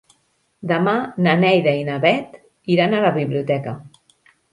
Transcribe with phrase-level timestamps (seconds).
[0.69, 0.93] Demà
[1.27, 2.39] na Neida i na Bet
[2.77, 3.75] iran a la biblioteca.